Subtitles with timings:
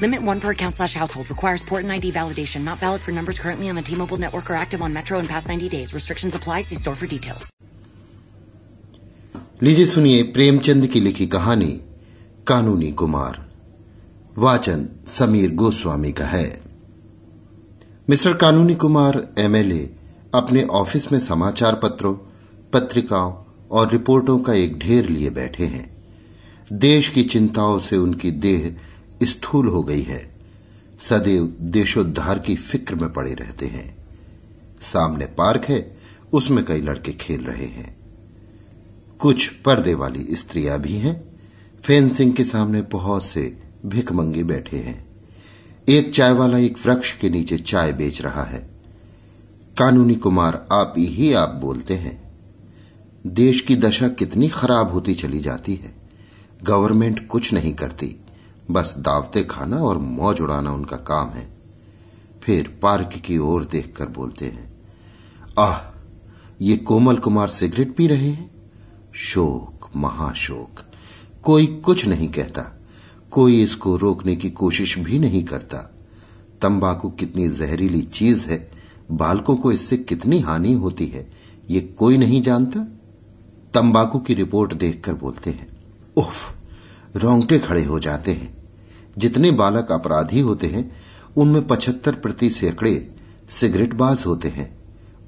[0.00, 1.28] Limit one per account slash household.
[1.30, 2.64] Requires port and ID validation.
[2.64, 5.46] Not valid for numbers currently on the T-Mobile network or active on Metro in past
[5.48, 5.94] 90 days.
[5.94, 6.62] Restrictions apply.
[6.62, 7.52] See store for details.
[9.62, 11.70] लीजिए सुनिए प्रेमचंद की लिखी कहानी
[12.46, 13.38] कानूनी कुमार
[14.38, 16.46] वाचन समीर गोस्वामी का है
[18.08, 19.88] mister कानूनी कुमार एमएलए
[20.34, 22.14] अपने ऑफ़िस में समाचार पत्रों
[22.72, 23.32] पत्रिकाओं
[23.78, 25.88] और रिपोर्टों का एक ढेर लिए बैठे हैं
[26.72, 28.70] देश की चिंताओं से उनकी देह
[29.22, 30.34] स्थूल हो गई है।
[31.00, 33.96] सदैव देशोद्धार की फ़िक्र में पड़े रहते हैं।
[34.82, 35.96] सामने पार्क है,
[36.32, 37.96] उसमें कई लड़के खेल रहे हैं।
[39.18, 41.40] कुछ पर्दे वाली स्त्रियाँ भी हैं।
[41.82, 45.06] फेंसिंग के सामने बहुत से भिकमंगे बैठे हैं।
[45.88, 48.70] एक चाय वाला एक वृक्ष के नीचे चाय बेच रहा है।
[49.78, 52.34] कानूनी कुमार, आप ही आप बोलते हैं।
[53.26, 55.94] देश की दशा कितनी खराब होती चली जाती है।
[56.62, 58.23] गवर्नमेंट कुछ नहीं करती।
[58.70, 61.48] बस दावते खाना और मौज उड़ाना उनका काम है।
[62.42, 64.72] फिर पार्क की ओर देखकर बोलते हैं,
[65.58, 65.78] आह,
[66.60, 68.50] ये कोमल कुमार सिगरेट पी रहे हैं?
[69.14, 70.80] शोक, महाशोक।
[71.42, 72.62] कोई कुछ नहीं कहता,
[73.30, 75.78] कोई इसको रोकने की कोशिश भी नहीं करता।
[76.62, 78.70] तंबाकू कितनी जहरीली चीज़ है,
[79.10, 81.30] बालकों को इससे कितनी हानि होती है,
[81.70, 82.80] ये कोई नहीं जानता?
[83.74, 85.66] तंबाकू की रिपोर्ट देखकर बोलते हैं,
[86.16, 86.54] उफ
[87.16, 88.68] रोंगटे खड़े हो जाते हैं।
[89.18, 90.96] जितने बालक अपराधी होते हैं,
[91.36, 93.14] उनमें पचहत्तर प्रति सैकड़े
[93.48, 94.78] सिगरेटबाज होते हैं।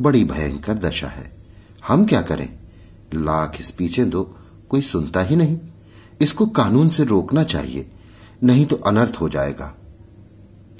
[0.00, 1.36] बड़ी भयंकर दशा है।
[1.88, 2.58] हम क्या करें?
[3.14, 4.36] लाख इस पीछे दो,
[4.68, 5.58] कोई सुनता ही नहीं।
[6.20, 7.90] इसको कानून से रोकना चाहिए,
[8.42, 9.76] नहीं तो अनर्थ हो जाएगा।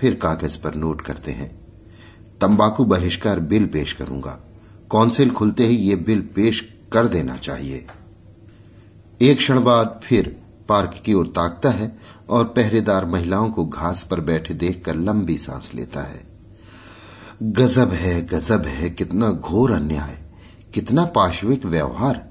[0.00, 1.66] फिर कागज़ पर नोट करते हैं।
[2.40, 4.30] तंबाकू बहिष्कार बिल पेश करूँगा।
[4.92, 7.86] काउंसिल खुलते ही ये बिल पेश कर देना चाहिए।
[9.22, 14.20] एक क्षण बाद फिर पार्क की ओर ताकता है और पहरेदार महिलाओं को घास पर
[14.20, 16.26] बैठे देखकर लंबी सांस लेता है।
[17.42, 20.18] गजब है गजब है, कितना घोर अन्याय,
[20.74, 22.24] कितना पाशविक व्यवहार।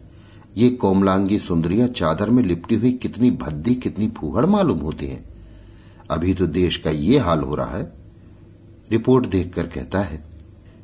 [0.57, 5.23] ये कोमलांगी सुंदरियाँ चादर में लिपटी हुई कितनी भद्दी, कितनी फूहड़ मालूम होती हैं।
[6.09, 7.91] अभी तो देश का ये हाल हो रहा है।
[8.91, 10.23] रिपोर्ट देखकर कहता है,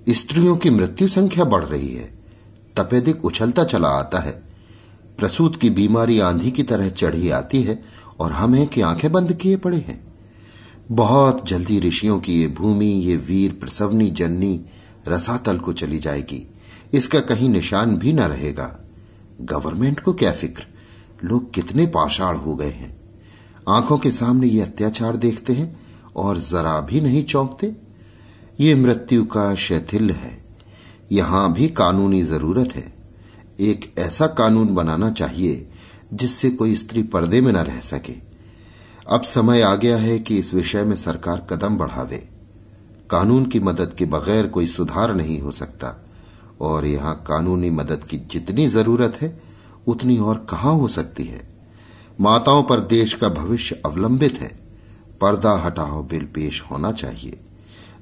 [0.09, 2.13] स्त्रियों की मृत्यु संख्या बढ़ रही है,
[2.75, 4.50] तपेदिक उछलता चला आता है।
[5.17, 7.83] प्रसूत की बीमारी आंधी की तरह चढ़ी आती है
[8.19, 10.13] और हम हैं कि आँखें बंद किए पड़े हैं।
[10.91, 14.65] बहुत जल्दी ऋषियों की ये भूमि, ये वीर प्रसवनी, जननी,
[15.07, 16.47] रसातल को चली जाएगी।
[16.93, 18.85] इसका कहीं निशान भी न रहेगा।
[19.41, 20.63] गवर्नमेंट को क्या फ़िक्र?
[21.23, 23.01] लोग कितने पाषाण हो गए हैं।
[23.69, 25.79] आँखों के सामने ये अत्याचार देखते हैं
[26.15, 27.75] और जरा भी नहीं चौंकते।
[28.59, 30.45] ये मृत्यु का शैथिल्य है।
[31.11, 33.00] यहाँ भी कानूनी ज़रूरत है।
[33.61, 35.67] एक ऐसा कानून बनाना चाहिए
[36.13, 38.13] जिससे कोई स्त्री पर्दे में न रह सके।
[39.09, 42.29] अब समय आ गया है कि इस विषय में सरकार कदम बढ़ावे
[43.09, 46.05] कानून की मदद के बगैर कोई सुधार नहीं हो सकता।
[46.61, 49.41] और यहाँ कानूनी मदद की जितनी ज़रूरत है,
[49.87, 51.41] उतनी और कहाँ हो सकती है?
[52.21, 54.59] माताओं पर देश का भविष्य अवलंबित है।
[55.21, 57.39] पर्दा हटाओ बिल पेश होना चाहिए।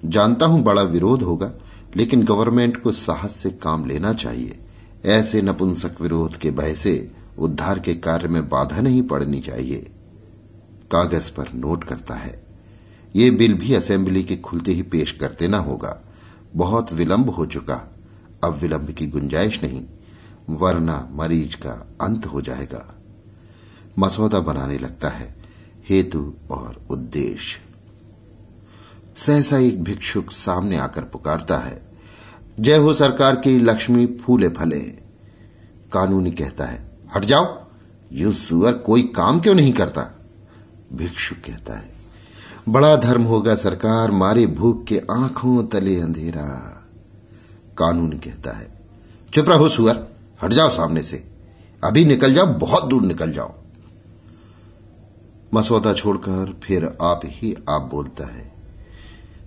[0.06, 1.52] जानता हूँ बड़ा विरोध होगा,
[1.96, 4.60] लेकिन गवर्नमेंट को साहस से काम लेना चाहिए।
[5.06, 9.78] ऐसे नपुंसक विरोध के भय से उद्धार के कार्य में बाधा नहीं पड़नी चाहिए।
[10.92, 12.46] कागज़ पर नोट करता है।
[13.16, 16.02] ये बिल भी असेंबली के खुलते ही पेश कर देना होगा।
[16.56, 17.96] बहुत विलंब हो चुका।
[18.44, 19.86] अब विलंब की गुंजाइश नहीं,
[20.50, 22.96] वरना मरीज़ का अंत हो जाएगा।
[24.00, 25.36] मसौदा बनाने लगता है।
[25.90, 27.60] हेतु और उद्देश्य।
[29.18, 31.89] सहसा एक भिक्षुक सामने आकर पुकारता है।
[32.60, 34.80] जय हो सरकार की लक्ष्मी फूले फले।
[35.92, 36.80] कानूनी कहता है,
[37.16, 37.46] हट जाओ,
[38.12, 40.02] यू सुअर कोई काम क्यों नहीं करता?
[40.94, 41.92] भिक्षु कहता है,
[42.70, 46.48] बड़ा धर्म होगा सरकार, मारे भूख के आँखों तले अंधेरा।
[47.78, 48.68] कानून कहता है,
[49.34, 50.06] चुप रहो सुअर,
[50.44, 51.24] हट जाओ सामने से,
[51.84, 53.54] अभी निकल जाओ, बहुत दूर निकल जाओ।
[55.54, 58.52] मसौदा छोड़कर फिर आप ही आप बोलता है,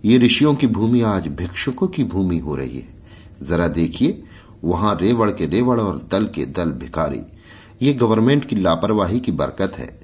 [0.04, 2.91] ये ऋषियों की भूमि आज भिक्षुकों की भूमि हो रही है।
[3.42, 4.22] जरा देखिए,
[4.64, 7.20] वहाँ रेवड़ के रेवड़ और दल के दल भिखारी।
[7.82, 10.00] ये गवर्नमेंट की लापरवाही की बरकत है।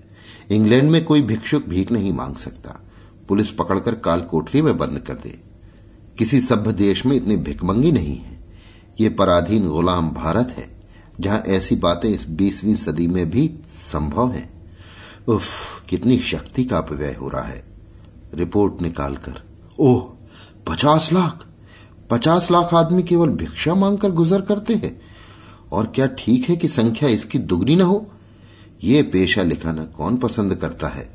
[0.51, 2.81] इंग्लैंड में कोई भिक्षुक भीख नहीं मांग सकता।
[3.29, 5.41] पुलिस पकड़कर काल कोठरी में बंद कर दे।
[6.19, 8.39] किसी सभ्य देश में इतने भिकमंगी नहीं है।
[9.01, 10.81] ये पराधीन गुलाम भारत है,
[11.21, 14.51] जहाँ ऐसी बातें इस बीसवीं सदी में भी संभव है।
[15.29, 17.65] उफ, कितनी शक्ति का अपव्यय हो रहा है।
[18.35, 19.43] रिपोर्ट निकालकर,
[19.79, 20.13] ओह,
[20.67, 21.48] पचास लाख!
[22.11, 25.01] पचास लाख आदमी केवल भिक्षा मांगकर गुजर करते हैं।
[25.73, 28.07] और क्या ठीक है कि संख्या इसकी दुगनी न हो?
[28.85, 31.09] ये पेशा लिखाना कौन पसंद करता है?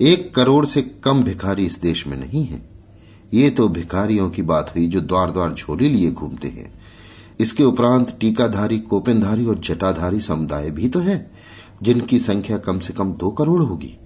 [0.00, 2.68] एक करोड़ से कम भिखारी इस देश में नहीं है।
[3.34, 6.72] ये तो भिखारियों की बात हुई जो द्वार द्वार झोली लिए घूमते हैं।
[7.40, 11.30] इसके उपरांत टीकाधारी कोपेनधारी और जटाधारी समुदाय भी तो है,
[11.82, 13.96] जिनकी संख्या कम से कम दो करोड़ होगी।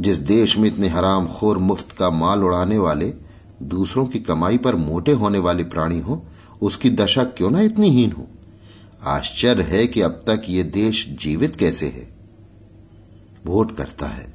[0.00, 3.12] जिस देश में इतने हराम खोर मुफ़्त का माल उड़ाने वाले
[3.62, 6.26] दूसरों की कमाई पर मोटे होने वाले प्राणी हो,
[6.62, 8.28] उसकी दशा क्यों ना इतनी हीन हो?
[9.04, 12.18] आश्चर्य है कि अब तक ये देश जीवित कैसे है।
[13.46, 14.34] वोट करता है।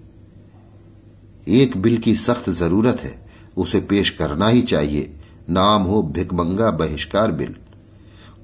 [1.47, 7.31] एक बिल की सख्त ज़रूरत है। उसे पेश करना ही चाहिए। नाम हो भिकमंगा बहिष्कार
[7.31, 7.55] बिल।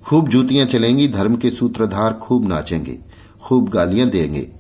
[0.04, 3.00] खूब जूतियाँ चलेंगी, धर्म के सूत्रधार खूब नाचेंगे,
[3.42, 4.52] खूब गालियाँ देंगे।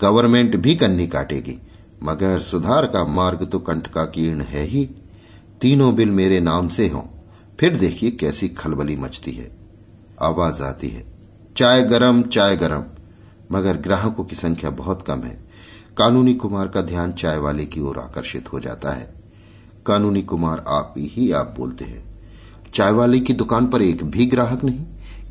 [0.00, 1.58] गवर्नमेंट भी कन्नी काटेगी।
[2.02, 4.90] मगर सुधार का मार्ग तो कंठ का कीर्ण है ही।
[5.62, 7.02] तीनों बिल मेरे नाम से हों।
[7.60, 9.56] फिर देखिए कैसी खलबली मचती है।
[10.22, 11.12] आवाज़ आती है।
[11.56, 12.84] चाय गरम चाय गरम।
[13.52, 15.44] मगर ग्राहकों की संख्या बहुत कम है।
[15.96, 19.14] कानूनी कुमार का ध्यान चाय वाले की ओर आकर्षित हो जाता है।
[19.86, 22.20] कानूनी कुमार आप ही आप बोलते हैं।
[22.74, 24.84] चाय वाले की दुकान पर एक भी ग्राहक नहीं।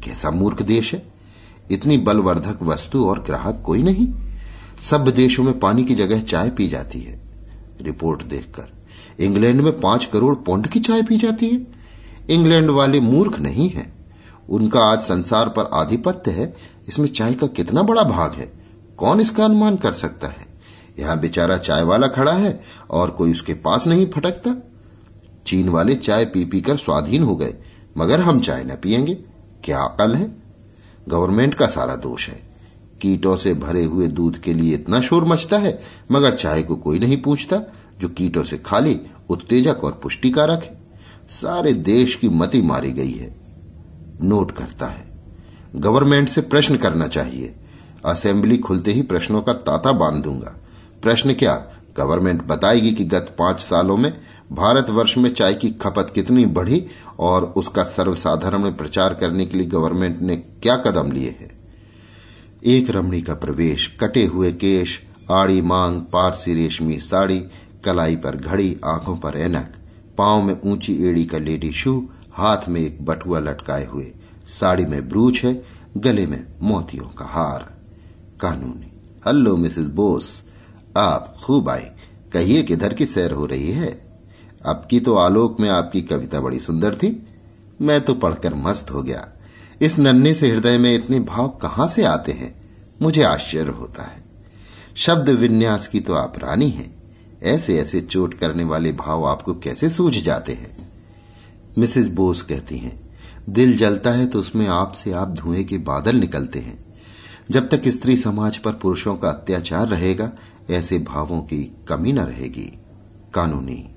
[0.04, 1.14] कैसा मूर्ख देश है।
[1.72, 4.14] इतनी बलवर्धक वस्तु और ग्राहक कोई नहीं।
[4.92, 7.22] सब देशों में पानी की जगह चाय पी जाती है।
[7.82, 8.81] रिपोर्ट देखकर
[9.20, 11.68] इंग्लैंड में पाँच करोड़ पौंड की चाय पी जाती है।
[12.30, 13.94] इंग्लैंड वाले मूर्ख नहीं है।
[14.50, 16.56] उनका आज संसार पर आधिपत्य है।
[16.88, 18.52] इसमें चाय का कितना बड़ा भाग है?
[18.98, 20.46] कौन इसका अनुमान कर सकता है?
[21.00, 24.56] यहाँ बेचारा चाय वाला खड़ा है और कोई उसके पास नहीं फटकता।
[25.48, 27.54] चीन वाले चाय पी पी कर स्वाधीन हो गए,
[27.98, 29.14] मगर हम चाय न पियेंगे।
[29.64, 30.36] क्या अकल है?
[31.10, 32.52] गवर्नमेंट का सारा दोष है।
[33.02, 35.80] कीटों से भरे हुए दूध के लिए इतना शोर मचता है,
[36.12, 37.58] मगर चाय को कोई नहीं पूछता।
[38.02, 40.82] जो कीटों से खाली, उत्तेजक और पुष्टिकारक है।
[41.30, 43.36] सारे देश की मति मारी गई है।
[44.24, 45.12] नोट करता है।
[45.76, 47.56] गवर्नमेंट से प्रश्न करना चाहिए।
[48.06, 50.60] असेंबली खुलते ही प्रश्नों का ताता बाँध दूँगा।
[51.04, 51.68] प्रश्न क्या?
[51.98, 54.22] गवर्नमेंट बताएगी कि गत पाँच सालों में
[54.52, 56.88] भारतवर्ष में चाय की खपत कितनी बढ़ी
[57.20, 61.62] और उसका सर्वसाधारण में प्रचार करने के लिए गवर्नमेंट ने क्या कदम लिए हैं?
[62.66, 65.02] एक रमणी का प्रवेश, कटे हुए केश,
[65.32, 67.46] आड़ी मांग, पारसी रेशमी साड़ी
[67.86, 69.74] कलाई पर घड़ी, आँखों पर एनक
[70.18, 74.14] पाँव में ऊँची एड़ी का लेडी शू, हाथ में एक बटुआ लटकाए हुए,
[74.50, 75.64] साड़ी में ब्रूच है,
[75.98, 77.78] गले में मोतियों का हार।
[78.42, 78.92] कानूनी,
[79.28, 80.44] हल्लो, मिसेस बोस,
[80.98, 81.96] आप खूब आए।
[82.34, 84.20] कहिए किधर की सैर हो रही है?
[84.66, 87.28] अब की तो आलोक में आपकी कविता बड़ी सुंदर थी।
[87.82, 89.28] मैं तो पढ़कर मस्त हो गया।
[89.82, 92.62] इस नन्हे से हृदय में इतने भाव कहाँ से आते हैं?
[93.02, 94.24] मुझे आश्चर्य होता है।
[94.96, 97.01] शब्द विन्यास की तो आप रानी हैं।
[97.44, 100.92] ऐसे ऐसे चोट करने वाले भाव आपको कैसे सूझ जाते हैं?
[101.78, 103.18] मिसेज बोस कहती हैं,
[103.50, 106.86] दिल जलता है तो उसमें आपसे आप धुएँ के बादल निकलते हैं।
[107.52, 110.32] जब तक स्त्री समाज पर पुरुषों का अत्याचार रहेगा,
[110.70, 112.72] ऐसे भावों की कमी न रहेगी।
[113.34, 113.90] कानूनी।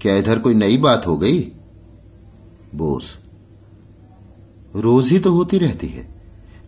[0.00, 1.40] क्या इधर कोई नई बात हो गई?
[2.74, 3.18] बोस।
[4.76, 6.08] रोज ही तो होती रहती है।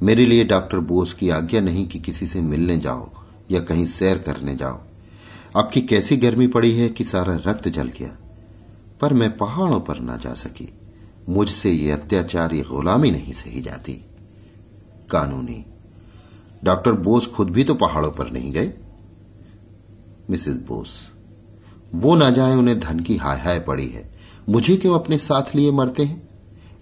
[0.03, 3.11] मेरे लिए डॉक्टर बोस की आज्ञा नहीं कि किसी से मिलने जाओ
[3.51, 4.81] या कहीं सैर करने जाओ।
[5.57, 8.19] आपकी कैसी गर्मी पड़ी है कि सारा रक्त जल गया।
[9.01, 10.75] पर मैं पहाड़ों पर ना जा सकी।
[11.29, 13.93] मुझसे ये अत्याचार, ये गुलामी नहीं सही जाती।
[15.11, 15.65] कानूनी।
[16.65, 18.75] डॉक्टर बोस खुद भी तो पहाड़ों पर नहीं गए।
[20.31, 21.09] मिसेस बोस,
[21.95, 24.13] वो ना जाए उन्हें धन की हाय हाय पड़ी है।
[24.49, 26.29] मुझे क्यों अपने साथ लिए मरते हैं?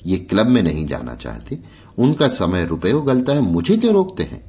[0.07, 1.59] ये क्लब में नहीं जाना चाहते।
[1.99, 4.48] उनका समय रुपये उगलता है, मुझे क्यों रोकते हैं?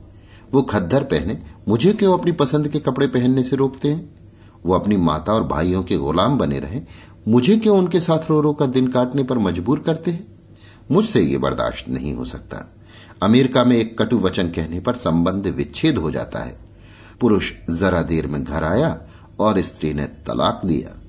[0.54, 4.16] वो खद्दर पहने, मुझे क्यों अपनी पसंद के कपड़े पहनने से रोकते हैं?
[4.66, 6.82] वो अपनी माता और भाइयों के गुलाम बने रहे,
[7.28, 10.40] मुझे क्यों उनके साथ रो रो कर दिन काटने पर मजबूर करते हैं?
[10.92, 12.74] मुझसे ये बर्दाश्त नहीं हो सकता।
[13.24, 16.60] अमेरिका में एक कटु वचन कहने पर संबंध विच्छेद हो जाता है।
[17.22, 19.02] पुरुष जरा देर में घर आया
[19.40, 21.02] और स्त्री ने तलाक दिया।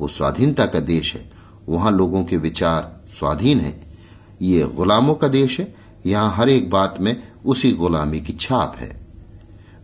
[0.00, 1.32] वो स्वाधीनता का देश है।
[1.68, 3.96] वहाँ लोगों के विचार स्वाधीन है।
[4.42, 5.74] ये गुलामों का देश है।
[6.06, 9.06] यहाँ हर एक बात में उसी गुलामी की छाप है।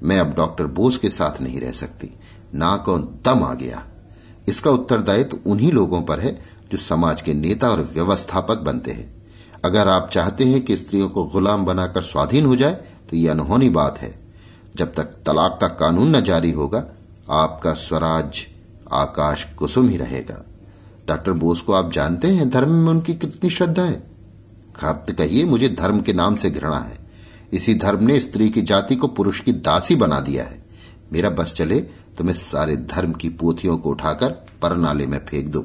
[0.02, 2.18] मैं अब डॉक्टर बोस के साथ नहीं रह सकती।
[2.54, 2.84] नाक
[3.24, 3.84] दम आ गया।
[4.48, 6.42] इसका उत्तरदायित्व तो उन्हीं लोगों पर है
[6.72, 9.22] जो समाज के नेता और व्यवस्थापक बनते हैं।
[9.64, 12.74] अगर आप चाहते हैं कि स्त्रियों को गुलाम बनाकर स्वाधीन हो जाए
[13.10, 14.14] तो यह अनहोनी बात है।
[14.76, 16.84] जब तक तलाक का कानून न जारी होगा,
[17.30, 18.46] आपका स्वराज
[18.92, 20.44] आकाश कुसुम ही रहेगा।
[21.08, 24.02] डॉक्टर बोस को आप जानते हैं धर्म में उनकी कितनी श्रद्धा है।
[24.76, 27.03] खप्त कहिए मुझे धर्म के नाम से घृणा है।
[27.54, 30.62] इसी धर्म ने स्त्री की जाति को पुरुष की दासी बना दिया है।
[31.12, 31.80] मेरा बस चले
[32.18, 34.30] तो मैं सारे धर्म की पोथियों को उठाकर
[34.62, 35.64] परनाले में फेंक दूँ।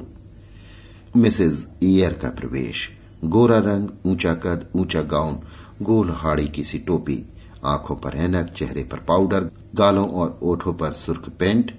[1.16, 2.88] मिसेज ईयर का प्रवेश।
[3.24, 5.38] गोरा रंग, ऊँचा कद, ऊँचा गाउन,
[5.82, 7.24] गोल हाड़ी की सी टोपी,
[7.64, 11.74] आँखों पर ऐनक, चेहरे पर पाउडर, गालों और ओठों पर सुर्ख पेंट,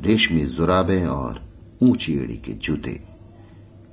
[0.00, 1.40] रेशमी जुराबे और
[1.82, 3.00] ऊँची एड़ी के जूते।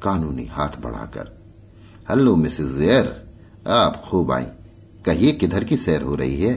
[0.04, 1.32] कानूनी हाथ बढ़ाकर,
[2.10, 3.16] हेलो मिसेज एयर
[3.70, 4.46] आप खूब आई।
[5.06, 6.56] कहिए किधर की सैर हो रही है?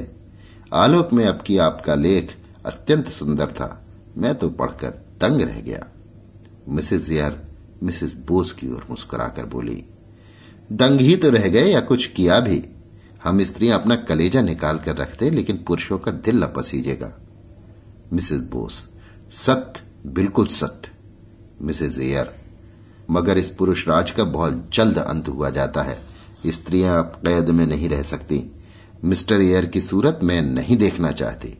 [0.74, 2.36] आलोक में अब की आपका लेख
[2.66, 3.68] अत्यंत सुंदर था।
[4.16, 5.86] मैं तो पढ़कर तंग रह गया।
[6.68, 7.40] मिसेज एयर
[7.82, 9.84] मिसेस बोस की ओर मुस्कुराकर बोली,
[10.72, 12.62] दंग ही तो रह गए या कुछ किया भी?
[13.24, 17.12] हम स्त्रियाँ अपना कलेजा निकाल कर रखते लेकिन पुरुषों का दिल न पसीजेगा।
[18.12, 18.84] मिसेस बोस
[19.36, 20.90] सत्य, बिल्कुल सत्य।
[21.62, 22.34] मिसेज एयर
[23.10, 25.98] मगर इस पुरुष राज का बहुत जल्द अंत हुआ जाता है।
[26.44, 28.42] स्त्रियाँ अब कैद में नहीं रह सकती।
[29.04, 31.56] मिस्टर एयर की सूरत मैं नहीं देखना चाहती।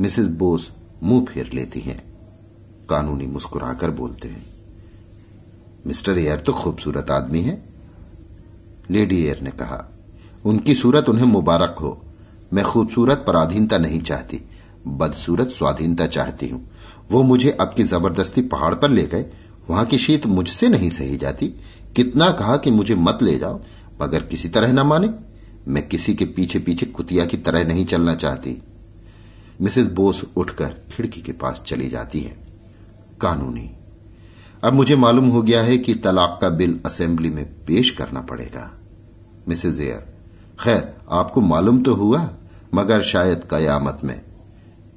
[0.00, 0.70] मिसेस बोस
[1.02, 1.98] मुँह फेर लेती हैं।
[2.90, 4.44] कानूनी मुस्कुराकर बोलते हैं,
[5.86, 7.62] मिस्टर एयर तो खूबसूरत आदमी है।
[8.90, 9.84] लेडी एयर ने कहा,
[10.44, 12.00] उनकी सूरत उन्हें मुबारक हो।
[12.52, 14.40] मैं खूबसूरत पराधीनता नहीं चाहती,
[14.88, 16.64] बदसूरत स्वाधीनता चाहती हूँ।
[17.10, 19.24] वो मुझे अब की ज़बरदस्ती पहाड़ पर ले गए।
[19.70, 21.54] वहाँ की शीत मुझसे नहीं सही जाती।
[21.96, 23.60] कितना कहा कि मुझे मत ले जाओ,
[24.02, 25.10] मगर किसी तरह ना माने।
[25.68, 28.62] मैं किसी के पीछे पीछे कुतिया की तरह नहीं चलना चाहती।
[29.60, 32.36] मिसेस बोस उठकर खिड़की के पास चली जाती है।
[33.20, 33.70] कानूनी।
[34.64, 38.80] अब मुझे मालूम हो गया है कि तलाक का बिल असेंबली में पेश करना पड़ेगा।
[39.48, 40.18] मिसेज एयर
[40.60, 42.30] खैर, आपको मालूम तो हुआ,
[42.74, 44.20] मगर शायद कयामत में।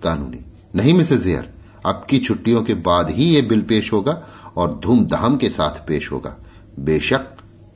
[0.04, 0.46] कानूनी।
[0.76, 1.54] नहीं मिसेज एयर
[1.86, 4.24] आपकी छुट्टियों के बाद ही यह बिल पेश होगा
[4.58, 6.41] और धूमधाम के साथ पेश होगा।
[6.80, 7.28] बेशक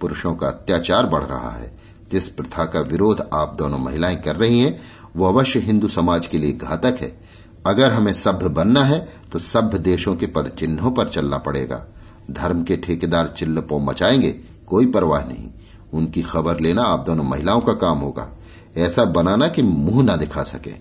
[0.01, 1.77] पुरुषों का अत्याचार बढ़ रहा है।
[2.11, 4.79] जिस प्रथा का विरोध आप दोनों महिलाएँ कर रही हैं,
[5.15, 7.19] वो अवश्य हिंदू समाज के लिए घातक है।
[7.65, 11.85] अगर हमें सभ्य बनना है तो सभ्य देशों के पद चिन्हों पर चलना पड़ेगा।
[12.31, 14.31] धर्म के ठेकेदार चिल्लपो मचाएँगे,
[14.67, 15.49] कोई परवाह नहीं।
[15.93, 18.29] उनकी खबर लेना आप दोनों महिलाओं का काम होगा।
[18.77, 20.73] ऐसा बनाना कि मुँह ना दिखा सके।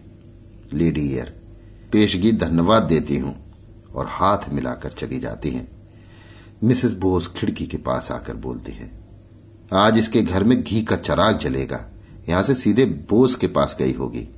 [0.73, 1.41] लेडी ईयर,
[1.93, 3.35] पेशगी धन्यवाद देती हूँ
[3.95, 5.74] और हाथ मिलाकर चली जाती हैं।
[6.69, 8.91] मिसेस बोस खिड़की के पास आकर बोलती है
[9.81, 11.85] आज इसके घर में घी का चराग जलेगा
[12.29, 14.29] यहाँ से सीधे बोस के पास गई होगी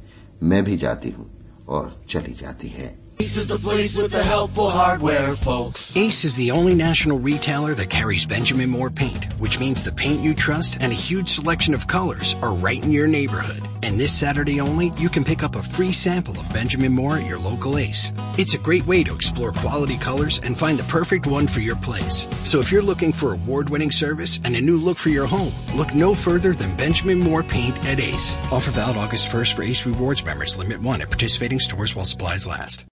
[0.42, 1.30] मैं भी जाती हूँ
[1.76, 5.84] और चली जाती है Ace is the place with the helpful hardware, folks.
[5.96, 10.20] Ace is the only national retailer that carries Benjamin Moore paint, which means the paint
[10.20, 13.62] you trust and a huge selection of colors are right in your neighborhood.
[13.85, 17.27] And this Saturday only, you can pick up a free sample of Benjamin Moore at
[17.27, 18.13] your local Ace.
[18.37, 21.75] It's a great way to explore quality colors and find the perfect one for your
[21.77, 22.27] place.
[22.43, 25.93] So if you're looking for award-winning service and a new look for your home, look
[25.95, 28.39] no further than Benjamin Moore paint at Ace.
[28.51, 30.57] Offer valid August 1st for Ace Rewards members.
[30.57, 32.85] Limit 1 at participating stores while supplies last.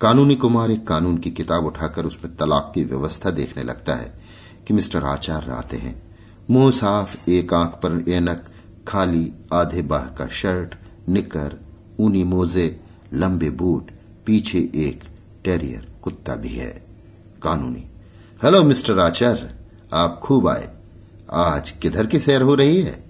[0.00, 4.12] कानूनी कुमार एक कानून की किताब उठाकर उसमें तलाक की व्यवस्था देखने लगता है
[4.66, 5.94] कि मिस्टर आचार्य आते हैं
[6.50, 8.44] मुंह साफ एक आंख पर एनक
[8.87, 10.75] खाली आधे बाह का शर्ट,
[11.09, 11.61] निकर,
[11.99, 12.79] ऊनी मोजे,
[13.13, 13.91] लंबे बूट,
[14.25, 15.03] पीछे एक
[15.43, 16.85] टेरियर कुत्ता भी है।
[17.43, 17.85] कानूनी।
[18.43, 19.49] हेलो, मिस्टर आचार्य
[19.93, 20.77] आप खूब आए।
[21.33, 23.05] आज किधर की सैर हो रही है?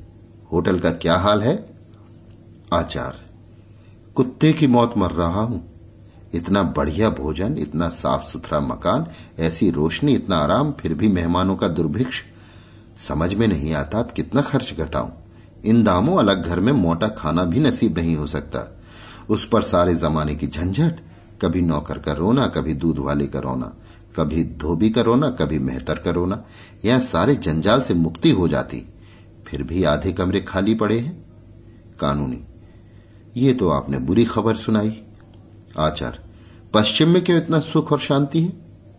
[0.51, 1.73] होटल का क्या हाल है?
[2.73, 3.25] आचार।
[4.15, 5.71] कुत्ते की मौत मर रहा हूँ।
[6.33, 9.07] इतना बढ़िया भोजन, इतना साफ़ सुथरा मकान,
[9.39, 12.23] ऐसी रोशनी, इतना आराम, फिर भी मेहमानों का दुर्भिक्ष।
[13.07, 15.09] समझ में नहीं आता आप कितना खर्च घटाऊं।
[15.65, 18.77] इन दामों अलग घर में मोटा खाना भी नसीब नहीं हो सकता।
[19.29, 20.99] उस पर सारे जमाने की झंझट,
[21.41, 23.73] कभी नौकर का रोना, कभी दूध वाले का रोना,
[24.15, 26.43] कभी धोबी का रोना, कभी मेहतर का रोना
[26.85, 28.93] यह सारे जंजाल से मुक्ति हो जाती।
[29.47, 31.25] फिर भी आधे कमरे खाली पड़े हैं।
[31.99, 32.43] कानूनी,
[33.37, 35.01] ये तो आपने बुरी खबर सुनाई।
[35.79, 36.19] आचार
[36.73, 38.53] पश्चिम में क्यों इतना सुख और शांति है?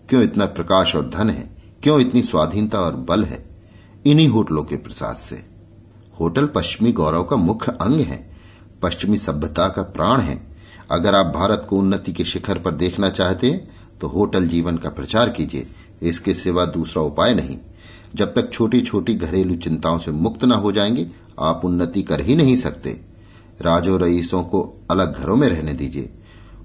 [0.08, 1.56] क्यों इतना प्रकाश और धन है?
[1.82, 3.48] क्यों इतनी स्वाधीनता और बल है?
[4.06, 5.51] इन्हीं होटलों के प्रसाद से।
[6.22, 8.30] होटल पश्चिमी गौरव का मुख्य अंग है।
[8.82, 10.46] पश्चिमी सभ्यता का प्राण है।
[10.90, 14.90] अगर आप भारत को उन्नति के शिखर पर देखना चाहते हैं तो होटल जीवन का
[14.90, 15.66] प्रचार कीजिए।
[16.02, 17.58] इसके सिवा दूसरा उपाय नहीं।
[18.14, 21.10] जब तक छोटी छोटी घरेलू चिंताओं से मुक्त न हो जाएँगे,
[21.40, 23.00] आप उन्नति कर ही नहीं सकते।
[23.62, 26.12] राजो रईसों को अलग घरों में रहने दीजिए।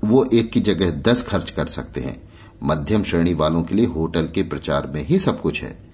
[0.03, 2.29] वो एक की जगह दस खर्च कर सकते हैं।
[2.63, 5.86] मध्यम श्रेणी वालों के लिए होटल के प्रचार में ही सब कुछ है।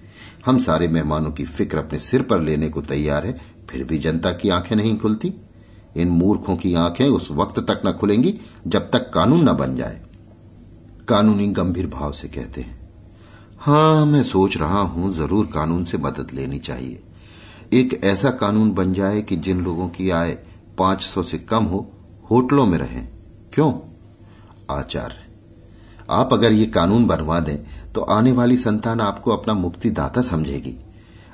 [0.46, 4.32] हम सारे मेहमानों की फ़िक्र अपने सिर पर लेने को तैयार है, फिर भी जनता
[4.32, 5.32] की आँखें नहीं खुलती।
[5.96, 8.34] इन मूर्खों की आँखें उस वक्त तक न खुलेंगी
[8.66, 10.00] जब तक कानून न बन जाए।
[11.08, 12.82] कानूनी गंभीर भाव से कहते हैं
[13.60, 17.02] हाँ मैं सोच रहा हूँ ज़रूर कानून से मदद लेनी चाहिए।
[17.72, 20.38] एक ऐसा कानून बन जाए कि जिन लोगों की आय
[20.78, 21.86] 500 से कम हो,
[22.30, 23.08] होटलों में रहें।
[23.52, 23.72] क्यों?
[24.70, 25.26] आचार्य,
[26.10, 27.56] आप अगर ये कानून बनवा दें
[27.94, 30.76] तो आने वाली संतान आपको अपना मुक्तिदाता समझेगी।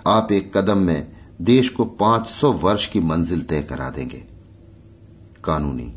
[0.07, 4.25] आप एक कदम में देश को 500 वर्ष की मंजिल तय करा देंगे।
[5.45, 5.93] कानूनी।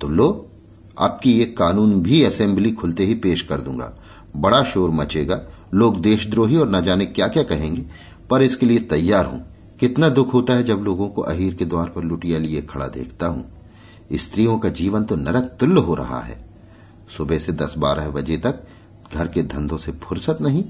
[0.00, 0.50] तो लो,
[0.98, 3.98] आपकी ये कानून भी असेंबली खुलते ही पेश कर दूँगा।
[4.36, 5.40] बड़ा शोर मचेगा।
[5.74, 7.86] लोग देशद्रोही और न जाने क्या क्या कहेंगे।
[8.30, 9.46] पर इसके लिए तैयार हूँ।
[9.80, 13.26] कितना दुख होता है जब लोगों को अहीर के द्वार पर लुटिया लिए खड़ा देखता
[13.26, 13.52] हूँ।
[14.12, 16.48] स्त्रियों का जीवन तो नरक तुल्य हो रहा है।
[17.16, 18.62] सुबह से दस बारह बजे तक
[19.14, 20.64] घर के धंधों से फुर्सत नहीं।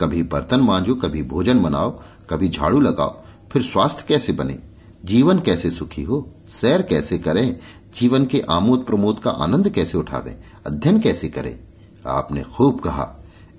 [0.00, 4.58] कभी बर्तन मांजो, कभी भोजन बनाओ कभी झाड़ू लगाओ। फिर स्वास्थ्य कैसे बने?
[5.04, 6.34] जीवन कैसे सुखी हो?
[6.48, 7.58] सैर कैसे करें?
[7.94, 10.40] जीवन के आमोद प्रमोद का आनंद कैसे उठावे?
[10.66, 11.64] अध्ययन कैसे करे?
[12.06, 13.16] आपने खूब कहा।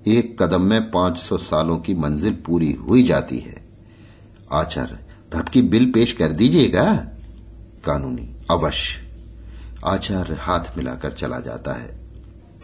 [0.07, 3.67] एक कदम में 500 सालों की मंजिल पूरी हुई जाती है।
[4.51, 4.99] आचार्य,
[5.37, 6.95] आपकी बिल पेश कर दीजिएगा?
[7.85, 9.05] कानूनी, अवश्य।
[9.85, 12.04] आचार्य हाथ मिलाकर चला जाता है।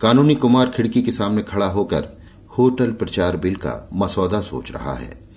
[0.00, 2.18] कानूनी कुमार खिड़की के सामने खड़ा होकर
[2.58, 5.28] होटल प्रचार बिल का मसौदा सोच रहा है।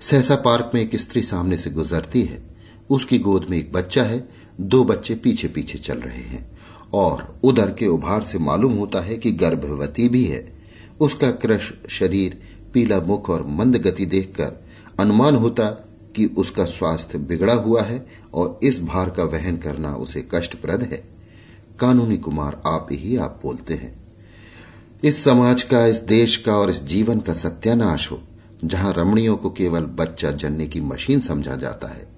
[0.00, 2.56] सहसा पार्क में एक स्त्री सामने से गुजरती है।
[2.90, 4.28] उसकी गोद में एक बच्चा है।
[4.60, 6.58] दो बच्चे पीछे पीछे चल रहे हैं
[6.92, 10.58] और उधर के उभार से मालूम होता है कि गर्भवती भी है।
[11.00, 12.38] उसका क्रश शरीर
[12.72, 14.64] पीला मुख और मंद गति देखकर
[15.00, 15.66] अनुमान होता
[16.16, 21.04] कि उसका स्वास्थ्य बिगड़ा हुआ है और इस भार का वहन करना उसे कष्टप्रद है।
[21.80, 24.03] कानूनी कुमार आप ही आप बोलते हैं।
[25.04, 28.22] इस समाज का, इस देश का और इस जीवन का सत्यानाश हो,
[28.64, 32.08] जहाँ रमणियों को केवल बच्चा जनने की मशीन समझा जाता है।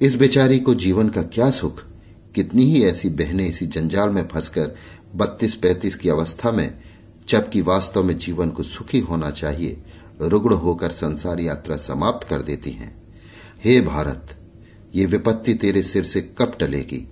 [0.00, 1.82] इस बेचारी को जीवन का क्या सुख?
[2.34, 4.76] कितनी ही ऐसी बहनें इसी जंजाल में फंसकर
[5.16, 6.78] बत्तीस पैंतीस की अवस्था में
[7.28, 9.82] जबकि वास्तव में जीवन को सुखी होना चाहिए,
[10.20, 13.02] रुग्ण होकर संसार यात्रा समाप्त कर देती हैं।
[13.64, 14.36] हे भारत,
[14.94, 17.08] ये विपत्ति तेरे सिर से कब टलेगी?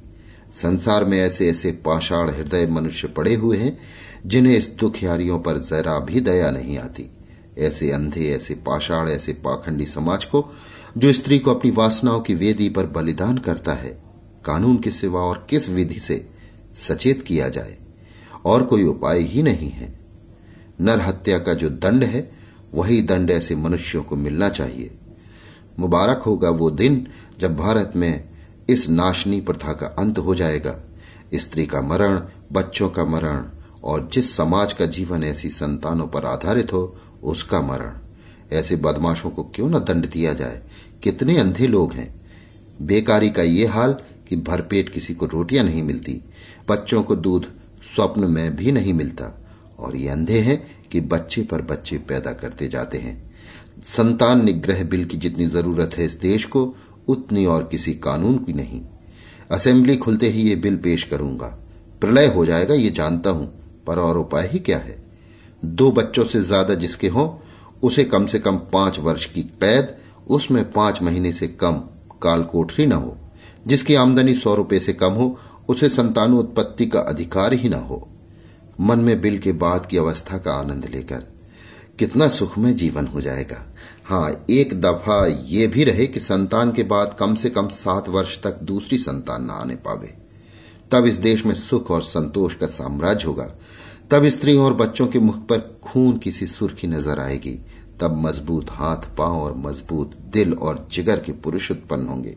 [0.62, 3.78] संसार में ऐसे ऐसे पाषाण हृदय मनुष्य पड़े हुए हैं
[4.26, 7.10] जिन्हें इस दुखियारियों पर जरा भी दया नहीं आती।
[7.58, 10.48] ऐसे अंधे, ऐसे पाषाण, ऐसे पाखंडी समाज को,
[10.98, 14.02] जो स्त्री को अपनी वासनाओं की वेदी पर बलिदान करता है,
[14.44, 16.30] कानून के सिवा और किस विधि से
[16.76, 17.78] सचेत किया जाए?
[18.44, 20.00] और कोई उपाय ही नहीं है।
[20.80, 22.32] नर हत्या का जो दंड है,
[22.74, 24.98] वही दंड ऐसे मनुष्यों को मिलना चाहिए।
[25.78, 27.06] मुबारक होगा वो दिन
[27.40, 28.28] जब भारत में
[28.68, 30.80] इस नाशनी प्रथा का अंत हो जाएगा।
[31.34, 36.72] स्त्री का मरण, बच्चों का मरण और जिस समाज का जीवन ऐसी संतानों पर आधारित
[36.72, 37.92] हो, उसका मरण।
[38.52, 40.62] ऐसे बदमाशों को क्यों न दंड दिया जाए?
[41.02, 42.20] कितने अंधे लोग हैं।
[42.82, 43.96] बेकारी का ये हाल
[44.28, 46.20] कि भरपेट किसी को रोटियाँ नहीं मिलती,
[46.68, 47.46] बच्चों को दूध
[47.96, 49.36] स्वप्न में भी नहीं मिलता।
[49.78, 53.30] और ये अंधे हैं कि बच्चे पर बच्चे पैदा करते जाते हैं।
[53.86, 56.76] संतान निग्रह बिल की जितनी ज़रूरत है इस देश को,
[57.08, 58.82] उतनी और किसी कानून की नहीं।
[59.50, 61.58] असेंबली खुलते ही ये बिल पेश करूँगा।
[62.00, 65.02] प्रलय हो जाएगा, ये जानता हूँ। पर और उपाय ही क्या है?
[65.64, 67.28] दो बच्चों से ज़्यादा जिसके हों,
[67.82, 69.96] उसे कम से कम पाँच वर्ष की कैद,
[70.28, 71.82] उसमें पाँच महीने से कम
[72.22, 73.16] काल कोठरी न हो।
[73.66, 75.38] जिसकी आमदनी सौ रुपए से कम हो,
[75.68, 78.08] उसे संतानोत्पत्ति का अधिकार ही न हो।
[78.80, 81.26] मन में बिल के बाद की अवस्था का आनंद लेकर
[81.98, 87.16] कितना सुखमय जीवन हो जाएगा। हाँ एक दफ़ा ये भी रहे कि संतान के बाद
[87.18, 90.19] कम से कम सात वर्ष तक दूसरी संतान न आने पावे।
[90.92, 93.48] तब इस देश में सुख और संतोष का साम्राज्य होगा।
[94.10, 97.58] तब स्त्रियों और बच्चों के मुख पर खून की सी सुर्खी नज़र आएगी।
[98.00, 102.36] तब मज़बूत हाथ, पाँव और मज़बूत दिल और जिगर के पुरुष उत्पन्न होंगे।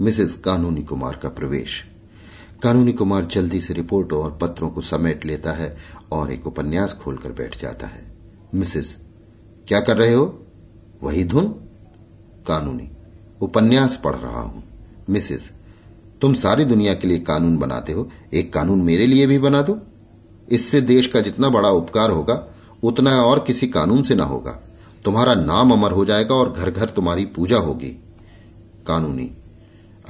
[0.00, 1.84] Mrs कानूनी कुमार का प्रवेश।
[2.62, 5.76] कानूनी कुमार जल्दी से रिपोर्टों और पत्रों को समेट लेता है
[6.12, 8.12] और एक उपन्यास खोलकर बैठ जाता है।
[8.54, 8.96] मिसेस,
[9.68, 10.46] क्या कर रहे हो?
[11.02, 11.46] वही धुन?
[12.46, 12.90] कानूनी,
[13.40, 14.64] उपन्यास पढ़ रहा हूँ।
[15.10, 15.50] मिसेस,
[16.20, 19.78] तुम सारी दुनिया के लिए कानून बनाते हो, एक कानून मेरे लिए भी बना दो।
[20.48, 22.48] इससे देश का जितना बड़ा उपकार होगा,
[22.82, 24.62] उतना और किसी कानून से ना होगा।
[25.04, 27.90] तुम्हारा नाम अमर हो जाएगा और घर घर तुम्हारी पूजा होगी।
[28.86, 29.30] कानूनी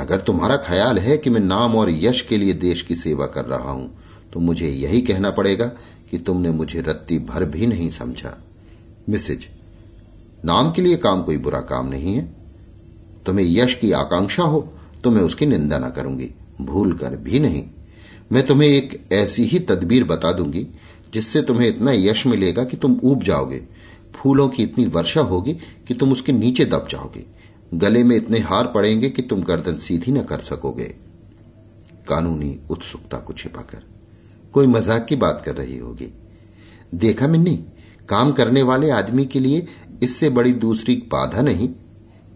[0.03, 3.45] अगर तुम्हारा ख्याल है कि मैं नाम और यश के लिए देश की सेवा कर
[3.47, 3.91] रहा हूँ
[4.33, 5.67] तो मुझे यही कहना पड़ेगा
[6.11, 8.37] कि तुमने मुझे रत्ती भर भी नहीं समझा।
[9.09, 9.47] मिसेज,
[10.45, 12.23] नाम के लिए काम कोई बुरा काम नहीं है।
[13.27, 14.61] तुम्हें यश की आकांक्षा हो
[15.05, 17.65] तो मैं उसकी निंदा न करूँगी। भूल कर भी नहीं।
[18.33, 20.67] मैं तुम्हें एक ऐसी ही तदबीर बता दूँगी,
[21.15, 23.61] जिससे तुम्हें इतना यश मिलेगा कि तुम ऊब जाओगे।
[24.15, 25.53] फूलों की इतनी वर्षा होगी
[25.88, 27.25] कि तुम उसके नीचे दब जाओगे।
[27.73, 30.95] गले में इतने हार पड़ेंगे कि तुम गर्दन सीधी न कर सकोगे।
[32.09, 33.83] कानूनी उत्सुकता को छिपाकर।
[34.55, 36.13] कोई मज़ाक की बात कर रही होगी।
[36.95, 37.55] देखा मिन्नी,
[38.09, 39.67] काम करने वाले आदमी के लिए
[40.03, 41.69] इससे बड़ी दूसरी बाधा नहीं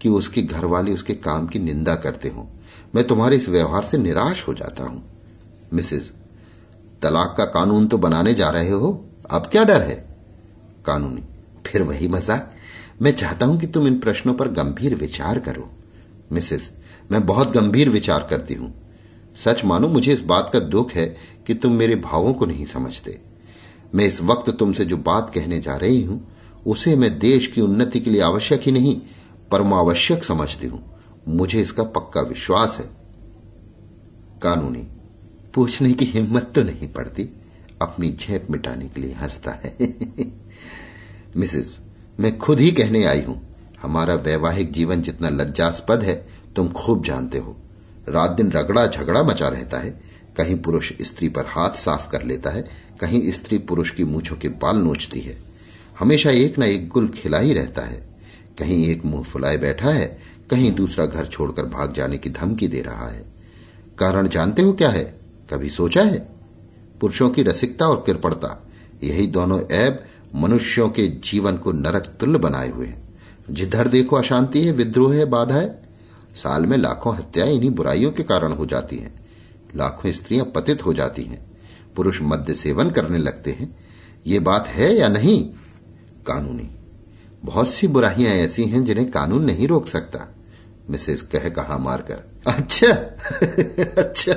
[0.03, 2.49] कि उसके घर वाले उसके काम की निंदा करते हो।
[2.95, 5.03] मैं तुम्हारे इस व्यवहार से निराश हो जाता हूँ।
[5.73, 6.11] मिसेज
[7.03, 8.93] तलाक का कानून तो बनाने जा रहे हो।
[9.31, 9.95] अब क्या डर है?
[10.87, 11.23] कानूनी,
[11.67, 12.53] फिर वही मज़ाक।
[13.03, 15.73] मैं चाहता हूँ कि तुम इन प्रश्नों पर गंभीर विचार करो।
[16.33, 16.73] मिसेस,
[17.13, 18.75] मैं बहुत गंभीर विचार करती हूँ।
[19.37, 23.21] सच मानो, मुझे इस बात का दुख है कि तुम मेरे भावों को नहीं समझते।
[23.95, 28.01] मैं इस वक्त तुमसे जो बात कहने जा रही हूँ, उसे मैं देश की उन्नति
[28.01, 29.01] के लिए आवश्यक ही नहीं,
[29.51, 32.91] परमावश्यक समझती हूँ। मुझे इसका पक्का विश्वास है।
[34.43, 34.89] कानूनी,
[35.55, 37.29] पूछने की हिम्मत तो नहीं पड़ती।
[37.83, 39.77] अपनी झेप मिटाने के लिए हंसता है।
[41.37, 41.79] मिसेस
[42.21, 43.41] मैं खुद ही कहने आई हूँ,
[43.83, 46.27] हमारा वैवाहिक जीवन जितना लज्जास्पद है,
[46.57, 47.57] तुम खूब जानते हो।
[48.09, 49.91] रात दिन रगड़ा झगड़ा मचा रहता है,
[50.37, 52.65] कहीं पुरुष स्त्री पर हाथ साफ़ कर लेता है,
[53.01, 55.37] कहीं स्त्री पुरुष की मूछों के बाल नोचती है।
[55.99, 58.01] हमेशा एक न एक गुल खिला ही रहता है।
[58.59, 60.19] कहीं एक मुँह फुलाए बैठा है,
[60.51, 63.25] कहीं दूसरा घर छोड़कर भाग जाने की धमकी दे रहा है।
[63.99, 65.05] कारण जानते हो क्या है?
[65.53, 66.19] कभी सोचा है?
[67.01, 68.69] पुरुषों की रसिकता और कृपणता
[69.05, 70.05] यही दोनों ऐब
[70.37, 73.19] मनुष्यों के जीवन को नरक तुल्य बनाए हुए हैं।
[73.51, 75.83] जिधर देखो अशांति है, विद्रोह है, बाधा है।
[76.37, 79.27] साल में लाखों हत्याएँ इन्हीं बुराइयों के कारण हो जाती हैं।
[79.77, 81.47] लाखों स्त्रियाँ पतित हो जाती हैं।
[81.97, 83.77] पुरुष मद्य सेवन करने लगते हैं।
[84.27, 85.45] ये बात है या नहीं?
[86.27, 86.71] कानूनी।
[87.45, 90.35] बहुत सी बुराइयाँ ऐसी हैं जिन्हें कानून नहीं रोक सकता।
[90.91, 92.87] मिसेस कह कहा मारकर। अच्छा!
[94.03, 94.33] अच्छा!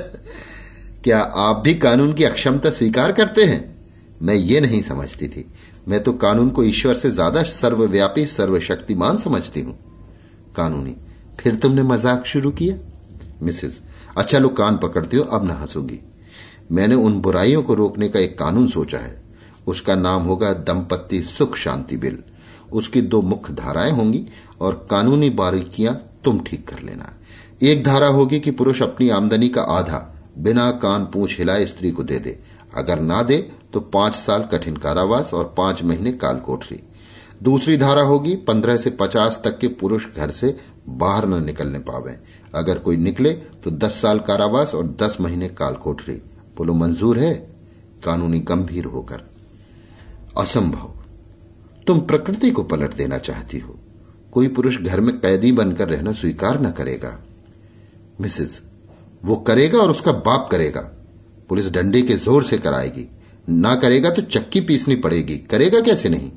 [1.03, 3.79] क्या आप भी कानून की अक्षमता स्वीकार करते हैं?
[4.21, 5.47] मैं ये नहीं समझती थी।
[5.87, 9.77] मैं तो कानून को ईश्वर से ज़्यादा सर्वव्यापी, सर्वशक्तिमान समझती हूँ।
[10.55, 10.95] कानूनी,
[11.39, 12.75] फिर तुमने मज़ाक शुरू किया?
[13.43, 13.79] मिसेस
[14.17, 15.99] अच्छा लो कान पकड़ती हो, अब ना हंसूगी।
[16.71, 19.21] मैंने उन बुराइयों को रोकने का एक कानून सोचा है।
[19.67, 22.17] उसका नाम होगा दंपत्ति सुख शांति बिल।
[22.71, 24.25] उसकी दो मुख्य धाराएँ होंगी
[24.61, 25.93] और कानूनी बारीकियाँ
[26.25, 27.13] तुम ठीक कर लेना।
[27.61, 29.97] एक धारा होगी कि पुरुष अपनी आमदनी का आधा
[30.37, 32.37] बिना कान पूछ हिलाए स्त्री को दे दे।
[32.77, 33.37] अगर ना दे
[33.73, 36.79] तो पाँच साल कठिन कारावास और पाँच महीने काल कोठरी
[37.43, 40.55] दूसरी धारा होगी, पंद्रह से पचास तक के पुरुष घर से
[40.89, 42.17] बाहर न निकलने पावे।
[42.55, 46.21] अगर कोई निकले तो दस साल कारावास और दस महीने काल कोठरी
[46.57, 47.33] बोलो, मंजूर है?
[48.03, 49.21] कानूनी गंभीर होकर।
[50.37, 50.93] असंभव।
[51.87, 53.79] तुम प्रकृति को पलट देना चाहती हो।
[54.31, 57.17] कोई पुरुष घर में कैदी बनकर रहना स्वीकार न करेगा।
[58.21, 58.61] मिसेस,
[59.25, 60.81] वो करेगा और उसका बाप करेगा।
[61.49, 63.07] पुलिस डंडे के ज़ोर से कराएगी।
[63.49, 66.31] ना करेगा तो चक्की पीसनी पड़ेगी। करेगा कैसे नहीं?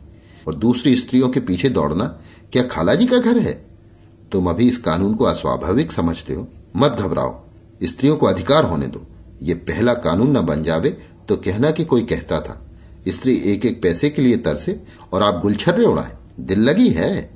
[0.47, 2.05] और दूसरी स्त्रियों के पीछे दौड़ना
[2.53, 3.53] क्या खाला जी का घर है?
[4.33, 7.41] तुम अभी इस कानून को अस्वाभाविक समझते हो। मत घबराओ।
[7.83, 9.07] स्त्रियों को अधिकार होने दो।
[9.43, 10.91] ये पहला कानून न बन जावे
[11.29, 12.61] तो कहना कि कोई कहता था।
[13.09, 17.31] स्त्री एक एक पैसे के लिए तरसे और आप गुलछर्रे उड़ाए। दिल लगी है।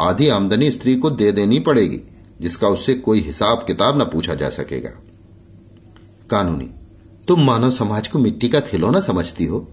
[0.00, 2.00] आधी आमदनी स्त्री को दे देनी पड़ेगी,
[2.40, 4.90] जिसका उससे कोई हिसाब किताब न पूछा जा सकेगा।
[6.30, 6.70] कानूनी
[7.28, 9.68] तुम मानव समाज को मिट्टी का खिलौना समझती हो।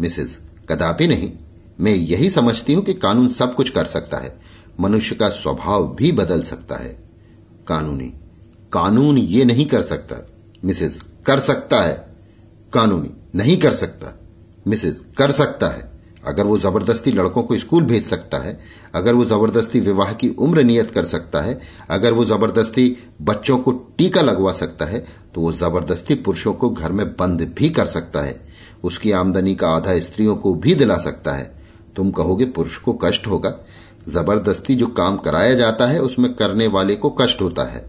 [0.00, 1.32] मिसेज कदापि नहीं।
[1.80, 4.40] मैं यही समझती हूँ कि कानून सब कुछ कर सकता है।
[4.80, 7.04] मनुष्य का स्वभाव भी बदल सकता है।
[7.68, 8.14] कानूनी।
[8.72, 10.26] कानून ये नहीं कर सकता।
[10.64, 12.16] मिसेज कर सकता है।
[12.72, 14.20] कानूनी। नहीं कर सकता।
[14.66, 15.94] मिसेज कर सकता है।
[16.26, 18.60] अगर वो ज़बरदस्ती लड़कों को स्कूल भेज सकता है,
[18.94, 23.72] अगर वो ज़बरदस्ती विवाह की उम्र नियत कर सकता है, अगर वो ज़बरदस्ती बच्चों को
[23.72, 28.20] टीका लगवा सकता है तो वो ज़बरदस्ती पुरुषों को घर में बंद भी कर सकता
[28.20, 28.40] है।
[28.84, 31.54] उसकी आमदनी का आधा स्त्रियों को भी दिला सकता है।
[31.96, 33.54] तुम कहोगे पुरुष को कष्ट होगा।
[34.08, 37.84] ज़बरदस्ती जो काम कराया जाता है, उसमें करने वाले को कष्ट होता है।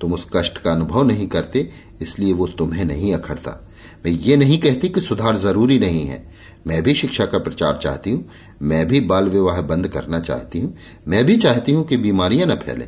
[0.00, 1.70] तुम उस कष्ट का अनुभव नहीं करते,
[2.02, 3.68] इसलिए वो तुम्हें नहीं अखरता।
[4.06, 6.28] मैं ये नहीं कहती कि सुधार ज़रूरी नहीं है।
[6.66, 8.24] मैं भी शिक्षा का प्रचार चाहती हूँ।
[8.62, 10.74] मैं भी बाल विवाह बंद करना चाहती हूँ।
[11.08, 12.84] मैं भी चाहती हूँ कि बीमारियाँ न फैले।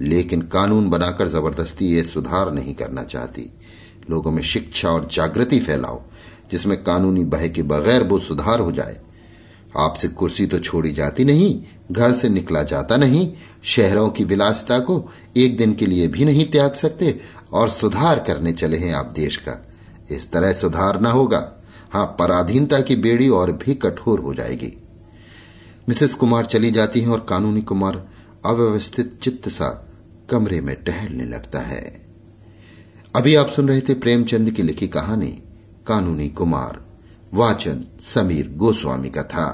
[0.00, 3.50] लेकिन कानून बनाकर ज़बरदस्ती ये सुधार नहीं करना चाहती।
[4.10, 6.02] लोगों में शिक्षा और जागृति फैलाओ,
[6.50, 9.00] जिसमें कानूनी बह के बगैर वो सुधार हो जाए।
[9.76, 13.32] आपसे कुर्सी तो छोड़ी जाती नहीं, घर से निकला जाता नहीं,
[13.64, 17.20] शहरों की विलासिता को एक दिन के लिए भी नहीं त्याग सकते
[17.52, 19.66] और सुधार करने चले हैं आप देश का।
[20.10, 21.50] इस तरह सुधार ना होगा।
[21.90, 24.72] हाँ पराधीनता की बेड़ी और भी कठोर हो जाएगी।
[25.88, 28.08] मिसेस कुमार चली जाती हैं और कानूनी कुमार
[28.46, 29.83] अव्यवस्थित चित्त सा
[30.29, 31.83] कमरे में टहलने लगता है
[33.15, 35.31] अभी आप सुन रहे थे प्रेमचंद की लिखी कहानी
[35.87, 36.79] कानूनी कुमार
[37.33, 39.49] वाचन समीर गोस्वामी का था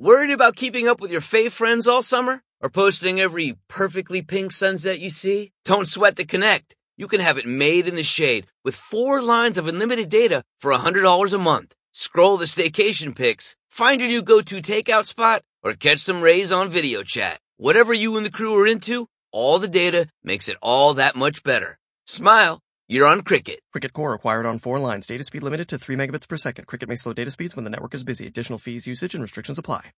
[0.00, 2.42] Worried about keeping up with your fave friends all summer?
[2.62, 5.52] Or posting every perfectly pink sunset you see?
[5.64, 6.74] Don't sweat the connect.
[6.96, 10.72] You can have it made in the shade with four lines of unlimited data for
[10.72, 11.74] $100 a month.
[11.92, 16.68] Scroll the staycation pics, find your new go-to takeout spot, or catch some rays on
[16.68, 17.38] video chat.
[17.57, 21.41] Whatever you and the crew are into, all the data makes it all that much
[21.41, 21.79] better.
[22.05, 22.59] Smile.
[22.89, 23.61] You're on Cricket.
[23.71, 25.07] Cricket Core acquired on four lines.
[25.07, 26.67] Data speed limited to 3 megabits per second.
[26.67, 28.27] Cricket may slow data speeds when the network is busy.
[28.27, 29.93] Additional fees, usage, and restrictions apply.